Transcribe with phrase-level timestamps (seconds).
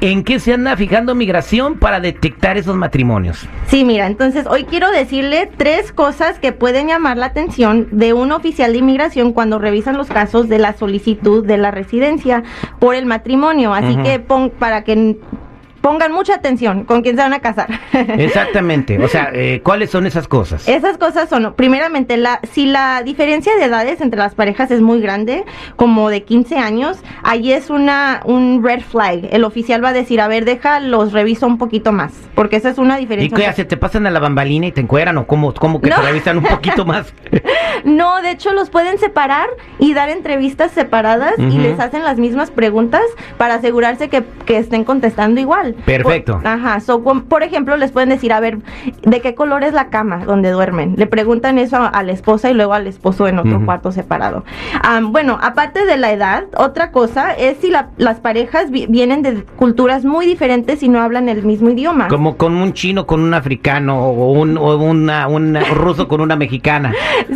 [0.00, 3.46] en qué se anda fijando migración para detectar esos matrimonios.
[3.68, 8.32] Sí, mira, entonces hoy quiero decirle tres cosas que pueden llamar la atención de un
[8.32, 12.42] oficial de inmigración cuando revisan los casos de la solicitud de la residencia
[12.80, 13.72] por el matrimonio.
[13.72, 15.16] Así que pon- para que
[15.84, 17.68] pongan mucha atención con quién se van a casar.
[17.92, 20.66] Exactamente, o sea, eh, ¿cuáles son esas cosas?
[20.66, 25.02] Esas cosas son, primeramente, la, si la diferencia de edades entre las parejas es muy
[25.02, 25.44] grande,
[25.76, 29.28] como de 15 años, ahí es una un red flag.
[29.30, 32.70] El oficial va a decir, a ver, deja, los reviso un poquito más, porque esa
[32.70, 33.36] es una ¿Y diferencia.
[33.36, 33.66] qué hace?
[33.66, 35.96] ¿Te pasan a la bambalina y te encueran o cómo, cómo que No.
[35.96, 37.12] te revisan un poquito más?
[37.84, 42.50] No, de hecho los pueden separar y dar entrevistas separadas y les hacen las mismas
[42.50, 43.02] preguntas
[43.36, 45.73] para asegurarse que, que estén contestando igual.
[45.84, 46.34] Perfecto.
[46.38, 48.58] Por, ajá, so, por ejemplo, les pueden decir, a ver,
[49.02, 50.94] ¿de qué color es la cama donde duermen?
[50.96, 54.44] Le preguntan eso a, a la esposa y luego al esposo en otro cuarto separado.
[54.82, 59.22] Am, bueno, aparte de la edad, otra cosa es si la- las parejas vi- vienen
[59.22, 62.08] de culturas muy diferentes y no hablan el mismo idioma.
[62.08, 66.36] Como con un chino con un africano o un, o una, un ruso con una
[66.36, 66.92] mexicana.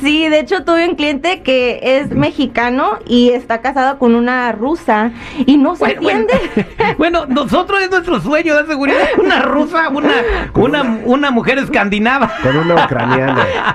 [0.00, 5.10] Sí, de hecho tuve un cliente que es mexicano y está casado con una rusa
[5.46, 6.94] y no se Bueno, bueno, entiende.
[6.98, 8.98] bueno, nosotros es nuestro sueño de seguridad.
[9.18, 10.12] Una rusa, una,
[10.54, 12.30] una, una mujer escandinava.
[12.42, 13.46] Con una ucraniana.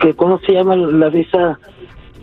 [0.00, 1.58] que ¿cómo se llama la visa?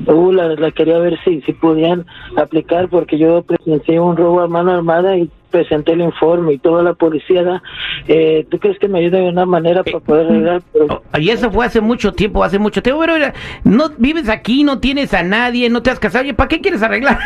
[0.07, 4.47] Uh, la, la quería ver si, si podían aplicar porque yo presencié un robo a
[4.47, 7.61] mano armada y presenté el informe y toda la policía.
[8.09, 10.61] Eh, ¿Tú crees que me ayuda de una manera para poder arreglar?
[10.73, 12.99] Pero, Oh, Y eso fue hace mucho tiempo, hace mucho tiempo.
[12.99, 16.23] Pero mira, no vives aquí, no tienes a nadie, no te has casado.
[16.25, 17.19] Oye, ¿para qué quieres arreglar?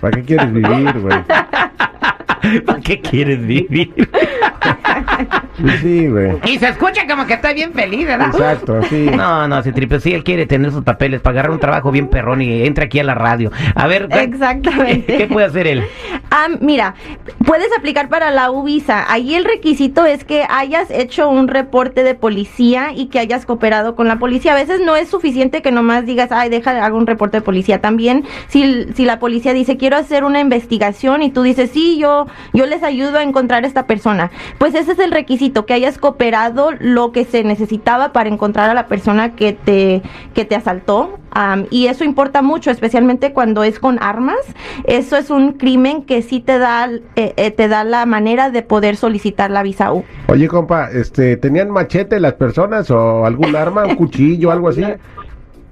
[0.00, 1.18] ¿Para qué quieres vivir, güey?
[2.66, 3.92] ¿Para qué quieres vivir?
[5.80, 6.32] Sí, güey.
[6.46, 8.28] Y se escucha como que está bien feliz, ¿verdad?
[8.32, 9.08] Exacto, sí.
[9.14, 10.00] No, no, se triple.
[10.00, 12.98] Sí, él quiere tener sus papeles para agarrar un trabajo bien perrón y entra aquí
[12.98, 13.50] a la radio.
[13.74, 15.16] A ver, ¿qué- Exactamente.
[15.16, 15.84] ¿qué puede hacer él?
[16.30, 16.94] Ah, mira,
[17.46, 19.04] puedes aplicar para la U-Visa.
[19.08, 23.94] Ahí el requisito es que hayas hecho un reporte de policía y que hayas cooperado
[23.94, 24.52] con la policía.
[24.52, 27.80] A veces no es suficiente que nomás digas, ay, deja, hago un reporte de policía.
[27.80, 32.26] También, si, si la policía dice, quiero hacer una investigación y tú dices, sí, yo,
[32.52, 34.30] yo les ayudo a encontrar a esta persona.
[34.58, 38.74] Pues ese es el requisito, que hayas cooperado lo que se necesitaba para encontrar a
[38.74, 40.02] la persona que te,
[40.34, 41.18] que te asaltó.
[41.70, 44.38] Y eso importa mucho, especialmente cuando es con armas.
[44.84, 48.62] Eso es un crimen que sí te da, eh, eh, te da la manera de
[48.62, 50.04] poder solicitar la visa U.
[50.28, 54.84] Oye, compa, este, ¿tenían machete las personas o algún arma, un cuchillo, algo así?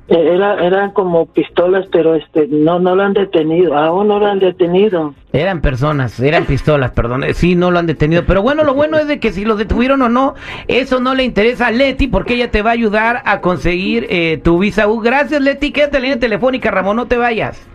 [0.09, 3.77] Eh, Era, eran como pistolas, pero este no no lo han detenido.
[3.77, 5.15] Aún no lo han detenido.
[5.33, 7.25] Eran personas, eran pistolas, perdón.
[7.25, 8.25] Eh, Sí, no lo han detenido.
[8.27, 10.35] Pero bueno, lo bueno es de que si lo detuvieron o no,
[10.69, 14.41] eso no le interesa a Leti porque ella te va a ayudar a conseguir eh,
[14.43, 15.01] tu visa U.
[15.01, 15.71] Gracias, Leti.
[15.73, 17.67] Quédate en línea telefónica, Ramón, no te vayas.